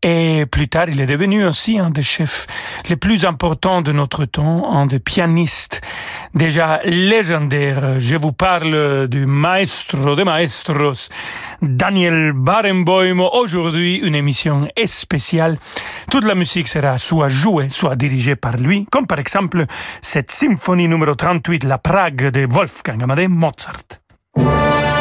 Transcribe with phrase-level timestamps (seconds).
[0.02, 2.46] et plus tard, il est devenu aussi un des chefs
[2.90, 5.80] les plus importants de notre temps, un des pianistes
[6.34, 7.98] déjà légendaires.
[7.98, 11.08] Je vous parle du maestro de maestros,
[11.62, 13.20] Daniel Barenboim.
[13.32, 15.56] Aujourd'hui, une émission spéciale.
[16.10, 19.64] Toute la musique sera soit jouée, soit dirigée par lui, comme par exemple
[20.00, 24.95] cette symphonie numéro 38, La Prague de Wolfgang Amadeus Mozart.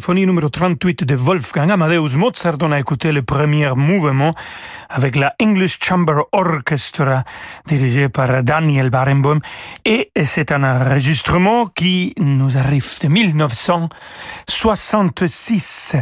[0.00, 2.56] Symphonie numéro 38 de Wolfgang Amadeus Mozart.
[2.62, 4.34] On a écouté le premier mouvement
[4.88, 7.22] avec la English Chamber Orchestra
[7.66, 9.40] dirigée par Daniel Barenboim.
[9.84, 15.96] Et c'est un enregistrement qui nous arrive de 1966.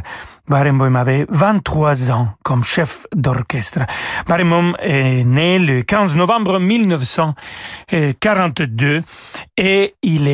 [0.49, 3.81] Barenboim avait 23 ans comme chef d'orchestre.
[4.27, 9.03] Barenboim est né le 15 novembre 1942
[9.57, 10.29] et il,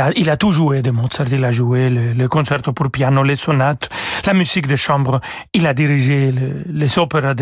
[0.00, 1.32] a, il a tout joué de Mozart.
[1.32, 3.88] Il a joué le, concerto pour piano, les sonates,
[4.26, 5.20] la musique de chambre.
[5.54, 7.34] Il a dirigé le, les opéras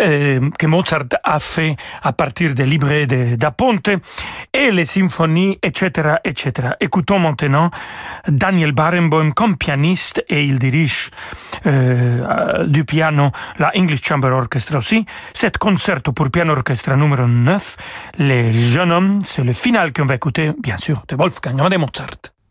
[0.00, 3.36] euh, que Mozart a fait à partir des librets de
[4.52, 6.68] et les symphonies, etc., etc.
[6.80, 7.70] Écoutons maintenant
[8.26, 10.71] Daniel Barenboim comme pianiste et il dirige
[11.66, 15.04] euh, du piano, la English Chamber Orchestra aussi.
[15.32, 17.76] Cet concerto pour piano orchestra numéro 9,
[18.18, 22.41] Les jeunes hommes, c'est le final qu'on va écouter, bien sûr, de Wolfgang Amadeus Mozart.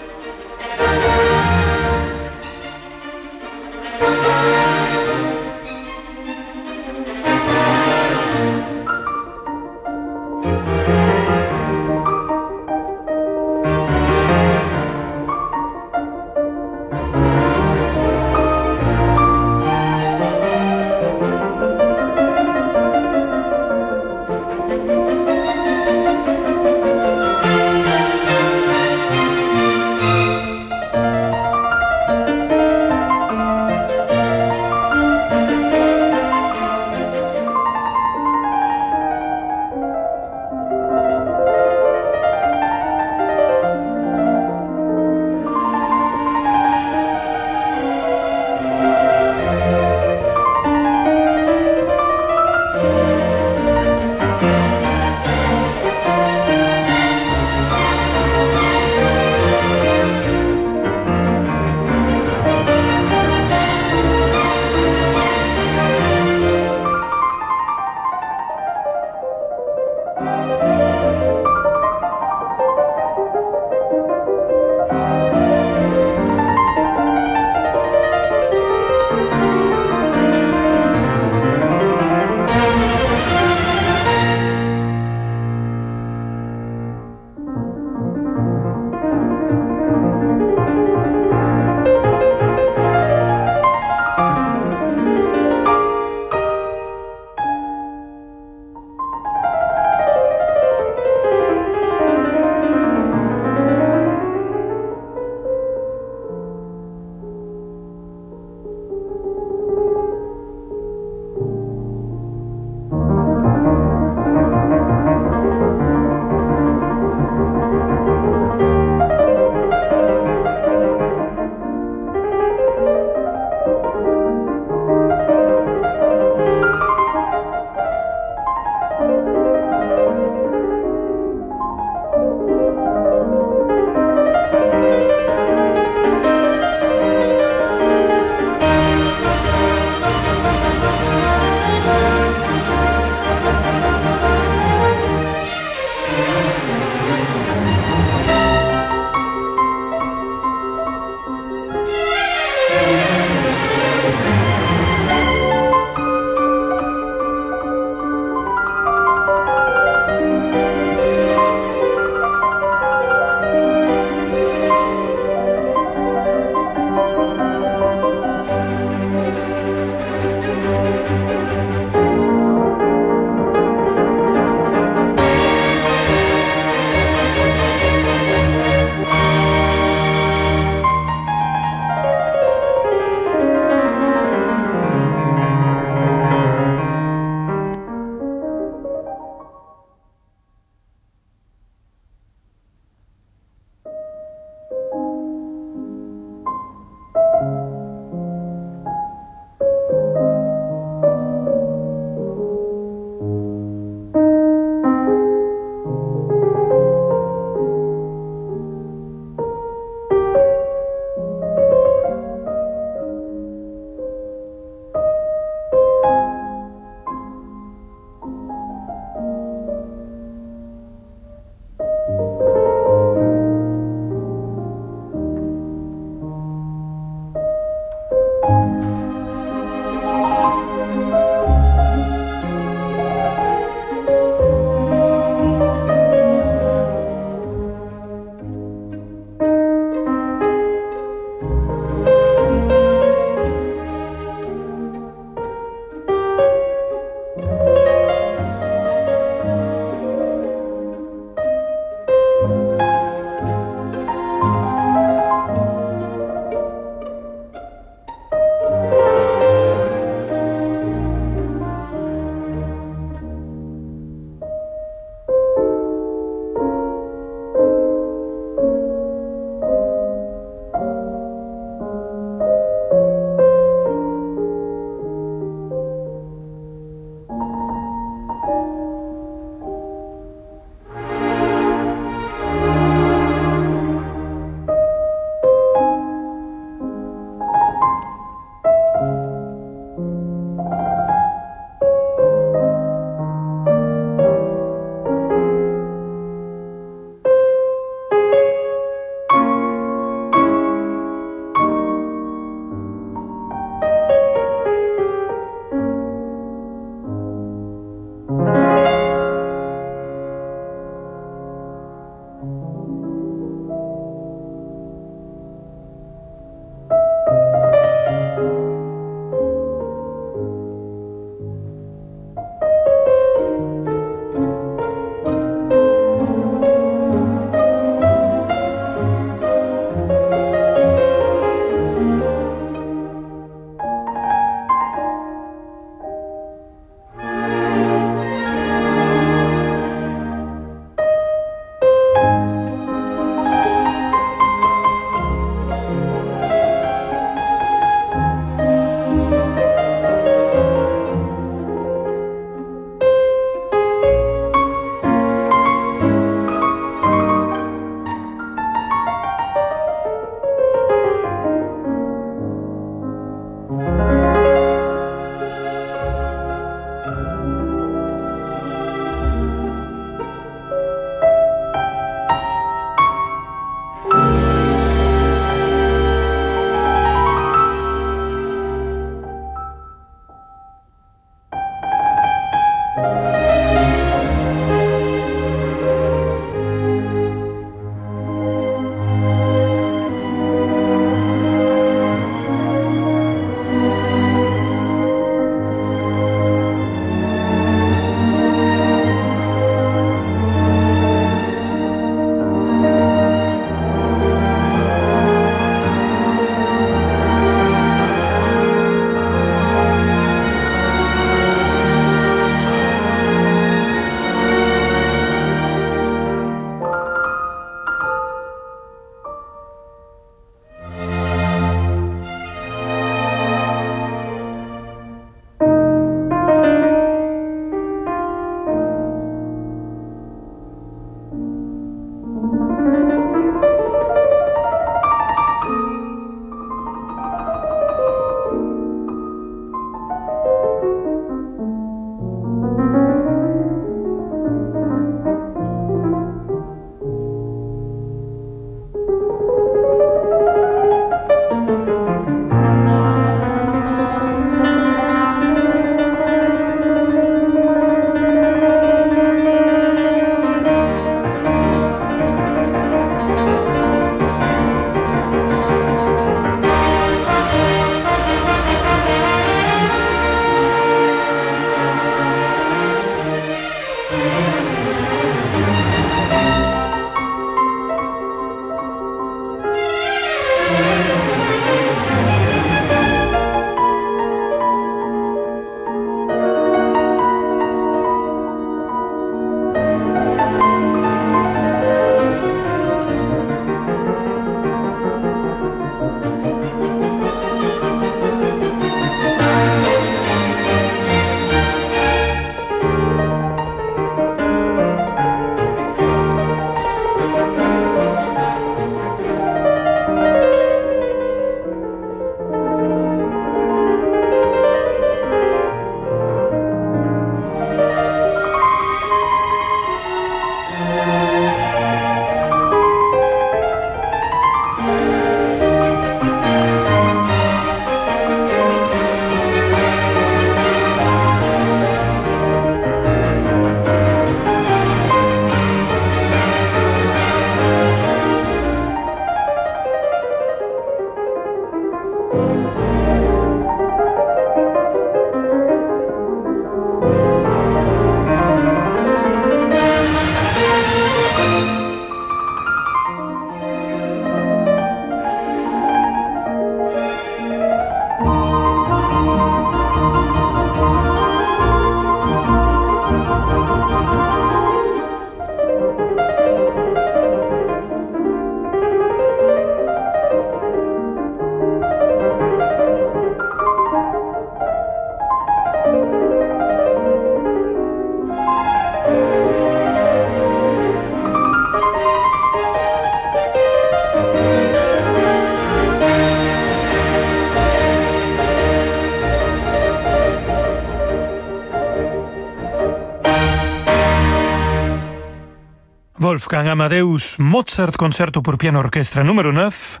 [596.38, 600.00] Wolfgang Amadeus Mozart Concerto pour piano orchestre numéro 9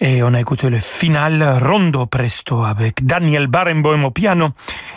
[0.00, 4.52] et on a écouté le final Rondo Presto avec Daniel Barenboim au piano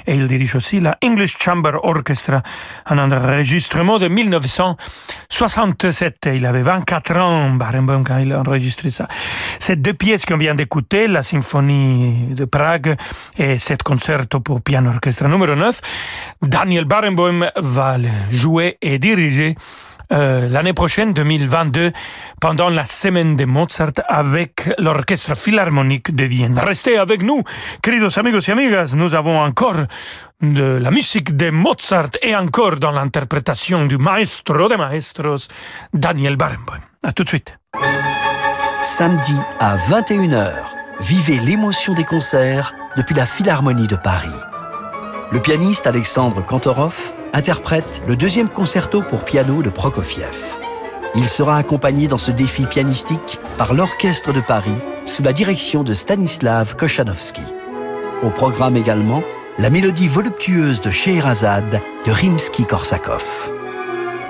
[0.07, 2.41] et il dirige aussi la English Chamber Orchestra,
[2.85, 6.29] un enregistrement de 1967.
[6.33, 9.09] Il avait 24 ans, Barenboim, quand il a enregistré ça.
[9.59, 12.95] Ces deux pièces qu'on vient d'écouter, la Symphonie de Prague
[13.37, 15.81] et cet concerto pour piano orchestre numéro 9,
[16.41, 19.57] Daniel Barenboim va le jouer et diriger
[20.11, 21.91] euh, l'année prochaine, 2022,
[22.41, 26.57] pendant la semaine de Mozart avec l'Orchestre Philharmonique de Vienne.
[26.57, 27.43] Restez avec nous,
[27.81, 28.93] queridos amigos y amigas.
[28.95, 29.85] Nous avons encore
[30.41, 35.47] de la musique de Mozart et encore dans l'interprétation du maestro de maestros,
[35.93, 36.79] Daniel Barenboim.
[37.03, 37.57] À tout de suite.
[38.81, 40.53] Samedi à 21h,
[41.01, 44.29] vivez l'émotion des concerts depuis la Philharmonie de Paris.
[45.31, 50.37] Le pianiste Alexandre Kantorov interprète le deuxième concerto pour piano de Prokofiev.
[51.15, 55.93] Il sera accompagné dans ce défi pianistique par l'Orchestre de Paris sous la direction de
[55.93, 57.41] Stanislav Koshanovsky.
[58.21, 59.23] Au programme également,
[59.57, 63.23] la mélodie voluptueuse de Scheherazade de Rimsky-Korsakov.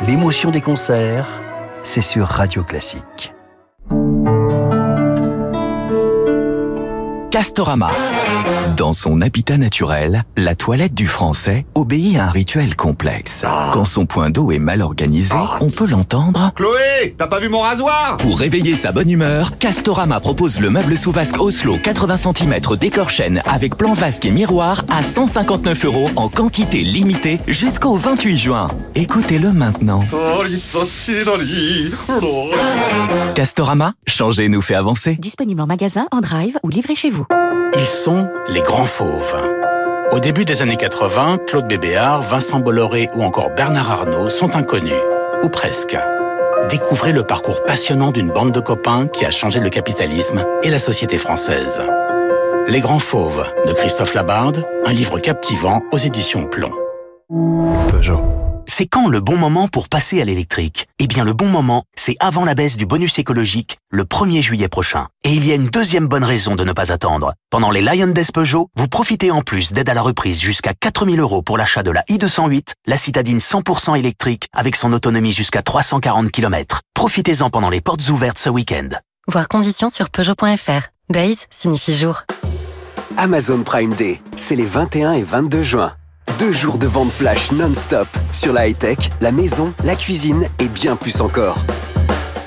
[0.07, 1.41] L'émotion des concerts,
[1.83, 3.33] c'est sur Radio Classique.
[7.31, 7.89] Castorama.
[8.79, 13.43] Dans son habitat naturel, la toilette du français obéit à un rituel complexe.
[13.73, 16.53] Quand son point d'eau est mal organisé, on peut l'entendre.
[16.55, 18.15] Chloé, t'as pas vu mon rasoir?
[18.15, 23.41] Pour réveiller sa bonne humeur, Castorama propose le meuble sous vasque Oslo 80 cm décor-chêne
[23.49, 28.67] avec plan vasque et miroir à 159 euros en quantité limitée jusqu'au 28 juin.
[28.95, 30.05] Écoutez-le maintenant.
[33.35, 35.17] Castorama, changer nous fait avancer.
[35.19, 37.25] Disponible en magasin, en drive ou livré chez vous.
[37.77, 39.35] Ils sont les grands fauves.
[40.11, 44.93] Au début des années 80, Claude Bébéard, Vincent Bolloré ou encore Bernard Arnault sont inconnus,
[45.41, 45.97] ou presque.
[46.69, 50.77] Découvrez le parcours passionnant d'une bande de copains qui a changé le capitalisme et la
[50.77, 51.81] société française.
[52.67, 56.75] Les grands fauves de Christophe Labarde, un livre captivant aux éditions Plomb.
[57.89, 58.38] Peugeot.
[58.71, 60.87] C'est quand le bon moment pour passer à l'électrique?
[60.99, 64.67] Eh bien le bon moment, c'est avant la baisse du bonus écologique, le 1er juillet
[64.67, 65.07] prochain.
[65.23, 67.33] Et il y a une deuxième bonne raison de ne pas attendre.
[67.49, 71.19] Pendant les Lion Days Peugeot, vous profitez en plus d'aide à la reprise jusqu'à 4000
[71.19, 76.29] euros pour l'achat de la i208, la citadine 100% électrique avec son autonomie jusqu'à 340
[76.29, 76.81] km.
[76.93, 78.89] Profitez-en pendant les portes ouvertes ce week-end.
[79.27, 80.89] Voir conditions sur Peugeot.fr.
[81.09, 82.21] Days signifie jour.
[83.17, 85.93] Amazon Prime Day, c'est les 21 et 22 juin.
[86.39, 90.95] Deux jours de vente flash non-stop sur la high-tech, la maison, la cuisine et bien
[90.95, 91.65] plus encore.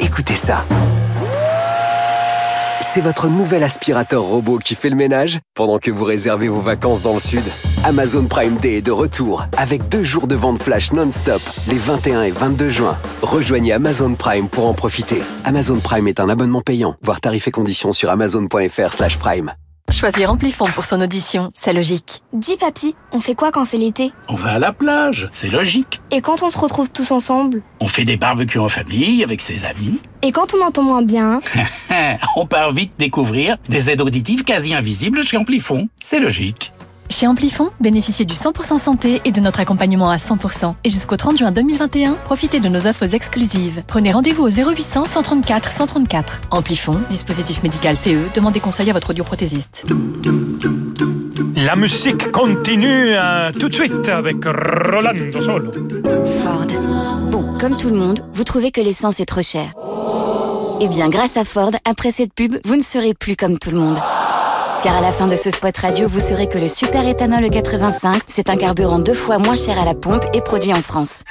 [0.01, 0.65] Écoutez ça.
[2.81, 7.03] C'est votre nouvel aspirateur robot qui fait le ménage pendant que vous réservez vos vacances
[7.03, 7.45] dans le sud.
[7.85, 12.23] Amazon Prime Day est de retour avec deux jours de vente flash non-stop les 21
[12.23, 12.97] et 22 juin.
[13.21, 15.23] Rejoignez Amazon Prime pour en profiter.
[15.45, 16.97] Amazon Prime est un abonnement payant.
[17.03, 19.53] Voir tarifs et conditions sur amazon.fr/prime.
[19.91, 22.23] Choisir Amplifon pour son audition, c'est logique.
[22.33, 24.11] Dis papy, on fait quoi quand c'est l'été?
[24.29, 26.01] On va à la plage, c'est logique.
[26.11, 27.63] Et quand on se retrouve tous ensemble?
[27.81, 29.99] On fait des barbecues en famille avec ses amis.
[30.23, 31.41] Et quand on entend moins bien?
[32.37, 35.89] On part vite découvrir des aides auditives quasi invisibles chez Amplifon.
[36.01, 36.73] C'est logique.
[37.13, 40.75] Chez Amplifon, bénéficiez du 100% santé et de notre accompagnement à 100%.
[40.83, 43.83] Et jusqu'au 30 juin 2021, profitez de nos offres exclusives.
[43.87, 46.41] Prenez rendez-vous au 0800 134 134.
[46.51, 49.85] Amplifon, dispositif médical CE, demandez conseil à votre audioprothésiste.
[51.55, 55.71] La musique continue hein, tout de suite avec Rolando Solo.
[56.43, 56.67] Ford.
[57.31, 59.75] Bon, comme tout le monde, vous trouvez que l'essence est trop chère.
[60.81, 63.77] Eh bien, grâce à Ford, après cette pub, vous ne serez plus comme tout le
[63.77, 63.99] monde.
[64.83, 68.21] Car à la fin de ce spot radio, vous saurez que le super éthanol 85,
[68.27, 71.23] c'est un carburant deux fois moins cher à la pompe et produit en France.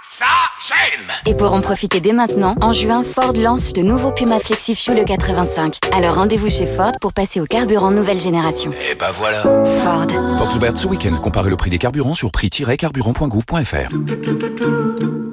[0.00, 0.24] Ça,
[0.58, 4.74] j'aime Et pour en profiter dès maintenant, en juin, Ford lance le nouveau Puma Flexi
[4.74, 5.80] Fuel 85.
[5.94, 8.72] Alors rendez-vous chez Ford pour passer au carburant nouvelle génération.
[8.90, 10.06] Et bah voilà Ford.
[10.38, 11.14] Porte ouverte ce week-end.
[11.22, 13.90] Comparez le prix des carburants sur prix-carburant.gouv.fr.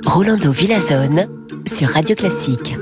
[0.05, 1.29] Rolando Villazone
[1.65, 2.75] sur Radio Classique.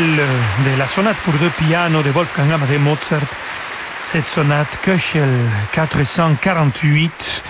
[0.00, 3.20] De la sonate pour deux pianos de Wolfgang Amadeus Mozart,
[4.02, 5.28] cette sonate Köchel
[5.72, 7.42] 448,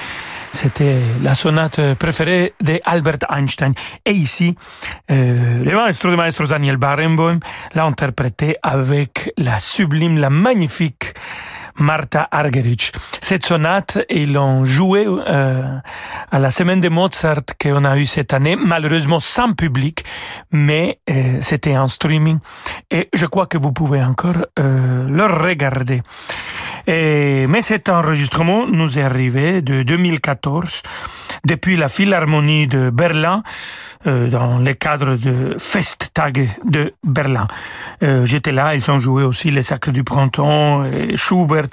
[0.50, 3.72] c'était la sonate préférée d'Albert Einstein.
[4.04, 4.56] Et ici,
[5.12, 7.38] euh, le maestro de maestros Daniel Barenboim
[7.74, 11.14] l'a interprété avec la sublime, la magnifique
[11.80, 12.92] Martha Argerich.
[13.20, 15.78] Cette sonate, ils l'ont jouée euh,
[16.30, 20.04] à la semaine de Mozart qu'on a eu cette année, malheureusement sans public,
[20.52, 22.38] mais euh, c'était en streaming
[22.90, 26.02] et je crois que vous pouvez encore euh, le regarder.
[26.86, 30.82] Et, mais cet enregistrement nous est arrivé de 2014
[31.44, 33.42] depuis la Philharmonie de Berlin
[34.06, 37.46] euh, dans le cadre de Festtag de Berlin.
[38.02, 41.68] Euh, J'étais là, ils ont joué aussi les Sacres du Printemps, et Schubert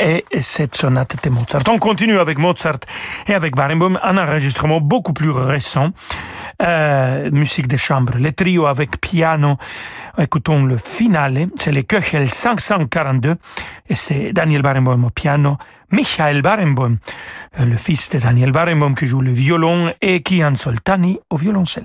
[0.00, 1.62] et cette sonate de Mozart.
[1.68, 2.80] On continue avec Mozart
[3.26, 5.90] et avec Barenboim, un enregistrement beaucoup plus récent,
[6.62, 9.56] euh, musique de chambre, le trio avec piano.
[10.18, 13.36] Écoutons le finale, c'est le Köchel 542
[13.88, 15.56] et c'est Daniel Barenboim au piano,
[15.92, 16.96] Michael Barenboim,
[17.60, 21.84] euh, le fils de Daniel Barenboim qui joue le violon et Kian Soltani au violoncelle.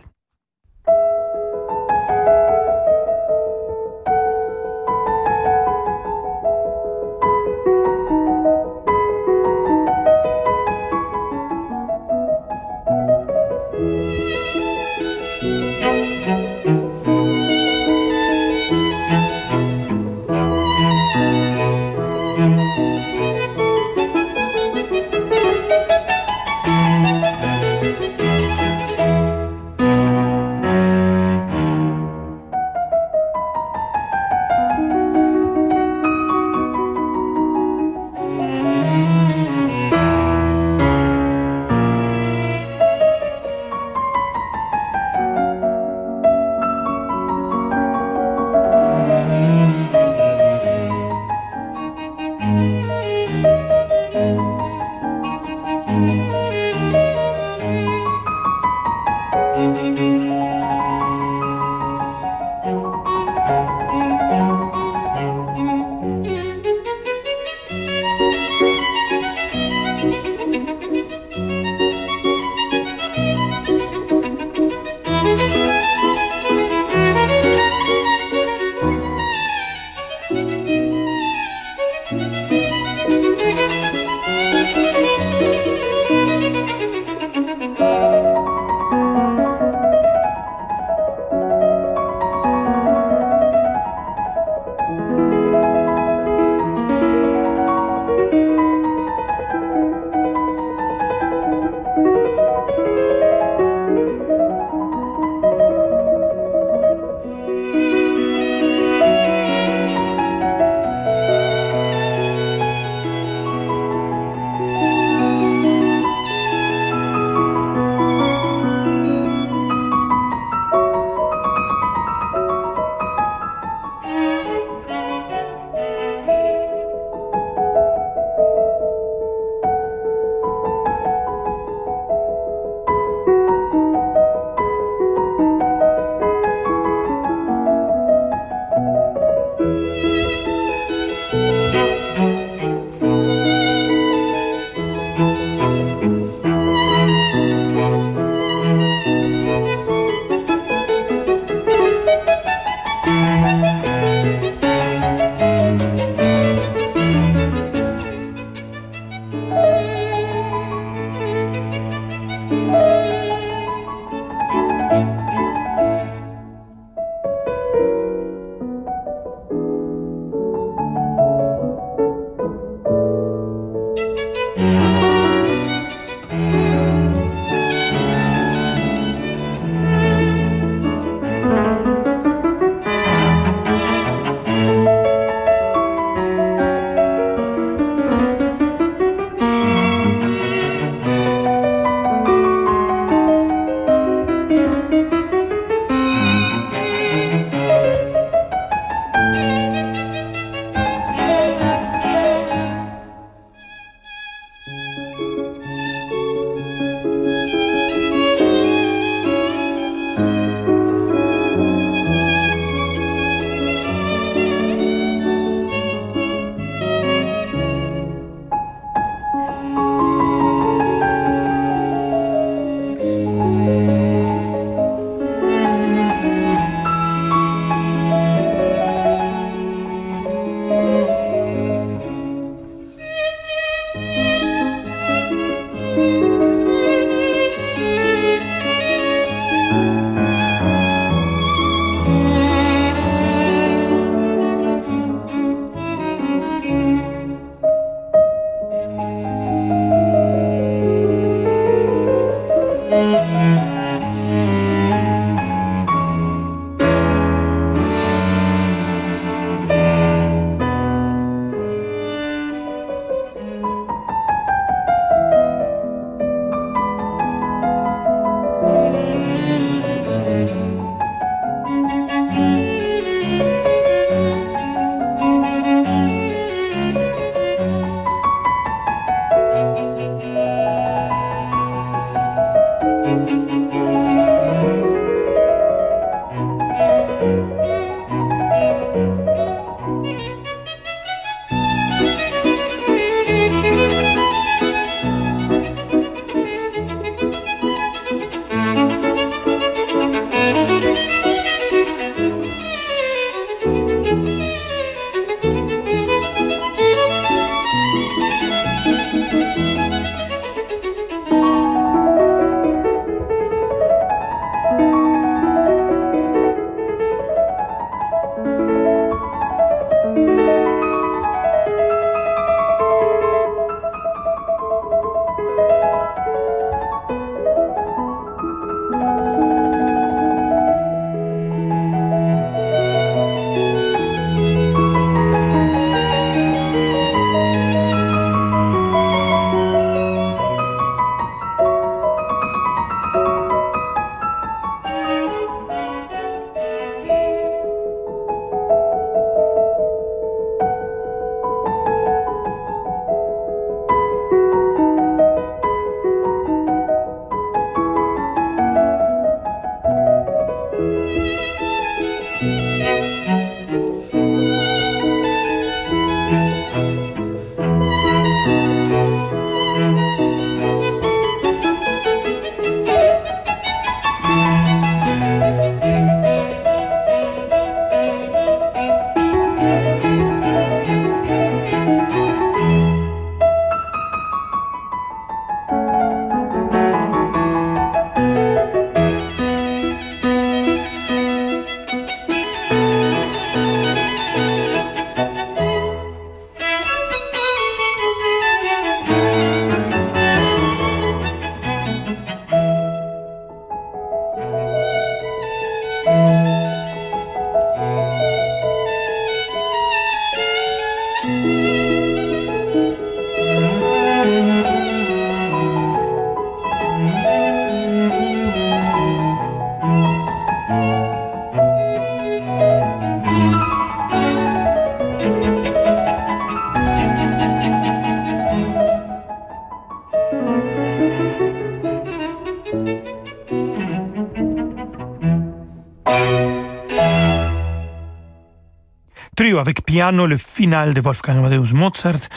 [439.98, 442.30] Piano, le final de Wolfgang Amadeus Mozart,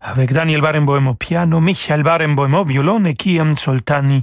[0.00, 4.22] avec Daniel Barenboim piano, Michael Barenboim au violon et Kiam Soltani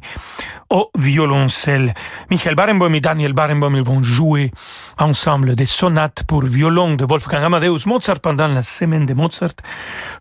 [0.70, 1.94] au violoncelle.
[2.32, 4.52] Michael Barenboim et Daniel Barenboim ils vont jouer
[4.98, 9.56] ensemble des sonates pour violon de Wolfgang Amadeus Mozart pendant la semaine de Mozart.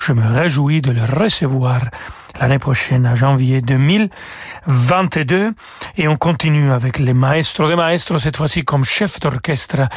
[0.00, 1.80] Je me réjouis de le recevoir
[2.40, 5.52] l'année prochaine, à janvier 2022.
[5.96, 9.88] Et on continue avec les maestros de maestros, cette fois-ci comme chef d'orchestre.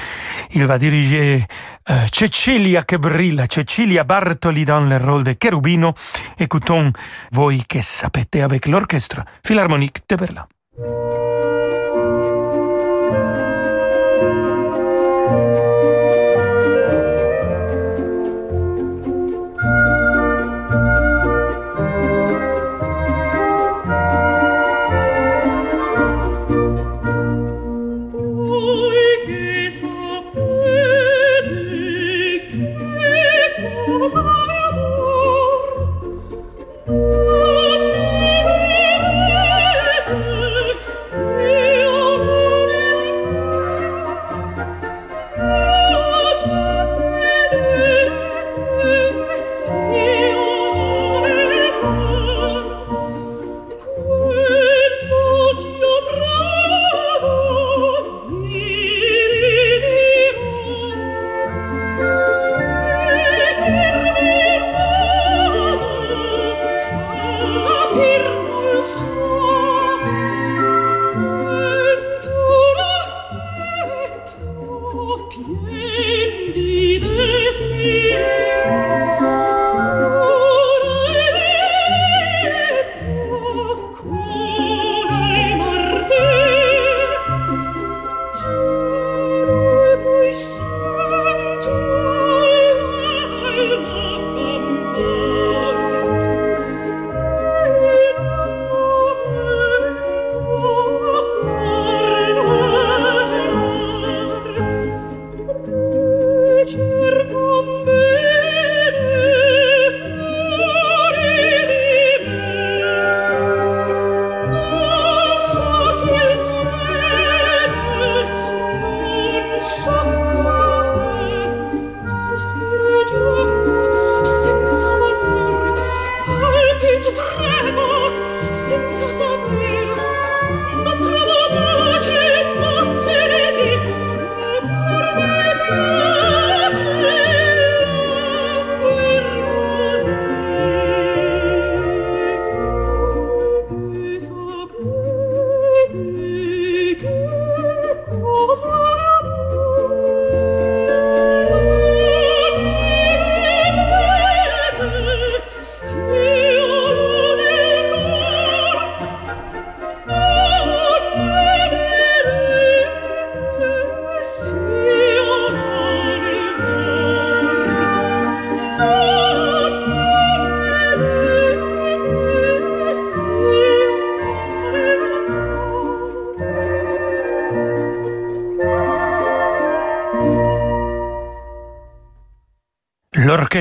[0.52, 1.46] Il va diriger
[1.90, 5.94] euh, Cecilia che brilla, Cecilia Bartoli dans le rôle de Cherubino.
[6.40, 6.92] Écoutons
[7.32, 10.48] Voi che sapete avec l'orchestre philharmonique de Berlin.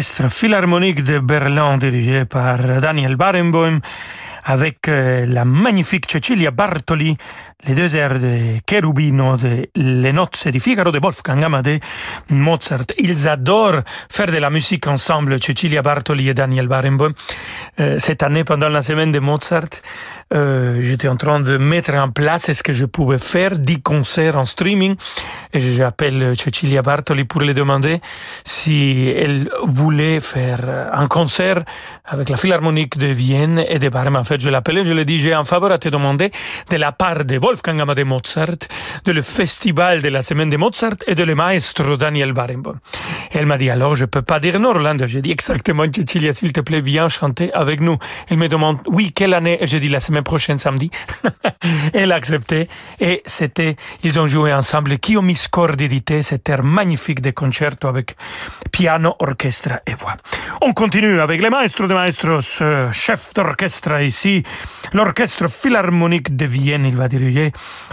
[0.03, 3.80] Philharmonique de Berlin dirigé par Daniel Barenboim
[4.44, 7.16] avec euh, la magnifique Cecilia Bartoli,
[7.67, 8.39] les deux airs de
[8.69, 11.81] Cherubino, de Les Nozze di Figaro de Wolfgang Amadeus
[12.31, 12.87] Mozart.
[12.99, 17.12] Ils adorent faire de la musique ensemble, Cecilia Bartoli et Daniel Barenboim.
[17.81, 19.83] Euh, cette année, pendant la semaine de Mozart,
[20.33, 24.37] euh, j'étais en train de mettre en place ce que je pouvais faire, 10 concerts
[24.37, 24.95] en streaming?
[25.53, 28.01] Et j'appelle Cecilia Bartoli pour lui demander
[28.45, 31.59] si elle voulait faire un concert
[32.05, 34.17] avec la Philharmonique de Vienne et de Barme.
[34.17, 36.31] En fait, je l'appelais, je lui ai dit, j'ai un faveur à te demander
[36.71, 38.68] de la part de Wolfgang Amadeus Mozart,
[39.04, 42.78] de le festival de la semaine de Mozart et de le maestro Daniel Barenboim.
[43.32, 45.07] Elle m'a dit, alors je peux pas dire non, Rolando.
[45.07, 47.98] J'ai dit exactement, Cecilia, s'il te plaît, viens chanter avec nous.
[48.28, 49.59] Elle me demande, oui, quelle année?
[49.62, 50.90] J'ai dit la semaine prochaine, samedi.
[51.92, 52.68] Elle a accepté.
[53.00, 58.16] Et c'était, ils ont joué ensemble Qui miscordidité, cet air magnifique de concerto avec
[58.70, 60.16] piano, orchestre et voix.
[60.61, 64.42] On continue avec les maestros de maestros, euh, chef d'orchestre ici,
[64.92, 66.84] l'orchestre philharmonique de Vienne.
[66.86, 67.45] Il va diriger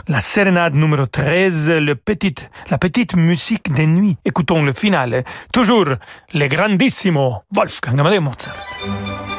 [0.07, 1.95] la sérénade numéro 13, le
[2.69, 4.17] la petite musique des nuits.
[4.25, 5.23] Écoutons le final.
[5.51, 5.95] Toujours
[6.33, 9.32] le grandissimo Wolfgang Amadeus Mozart.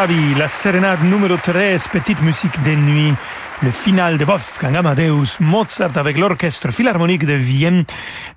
[0.00, 3.12] La sérénade numéro 13, petite musique de nuit.
[3.62, 4.24] Le final de
[4.60, 7.84] Wolfgang Amadeus Mozart avec l'orchestre philharmonique de Vienne,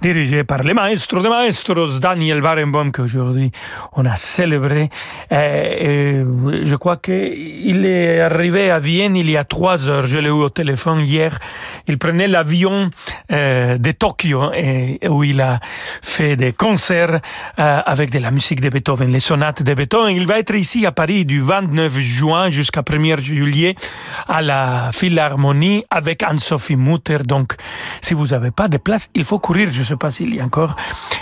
[0.02, 3.52] dirigé par le maestro de maestros Daniel Barenboim, qu'aujourd'hui
[3.92, 4.90] on a célébré.
[5.30, 6.24] Et, et
[6.64, 10.08] je crois qu'il est arrivé à Vienne il y a trois heures.
[10.08, 11.40] Je l'ai eu au téléphone hier.
[11.88, 12.90] Il prenait l'avion
[13.34, 14.52] euh, de Tokyo
[15.10, 15.60] où il a
[16.02, 17.20] fait des concerts
[17.60, 20.16] euh, avec de la musique de Beethoven, les sonates de Beethoven.
[20.16, 23.76] Il va être ici à Paris du 29 juin jusqu'à 1er juillet
[24.30, 25.84] à la Philharmonie
[26.22, 27.20] Anne-Sophie Mutter.
[27.26, 27.56] Donc,
[28.02, 29.70] si vous n'avez pas de place, il faut courir.
[29.72, 30.76] Je ne sais pas s'il y a encore.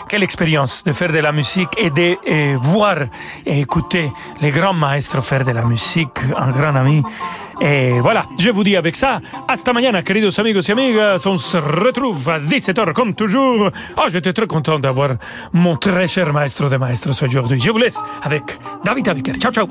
[0.10, 2.98] Quelle expérience de faire de la musique et de voir
[3.46, 4.12] et écouter
[4.42, 7.04] les grands maestros faire de la musique, un grand ami.
[7.62, 11.26] Et voilà, je vous dis avec ça, hasta mañana, queridos amigos y amigas.
[11.26, 13.70] On se retrouve à 17h comme toujours.
[13.98, 15.12] Oh, j'étais très content d'avoir
[15.54, 17.60] mon très cher maestro de maestros aujourd'hui.
[17.60, 18.44] Je vous laisse avec
[18.84, 19.34] David Abiker.
[19.40, 19.68] Ciao, ciao.